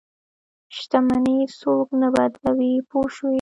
شتمني 0.75 1.37
څوک 1.59 1.87
نه 2.01 2.07
بدلوي 2.15 2.73
پوه 2.89 3.07
شوې!. 3.15 3.29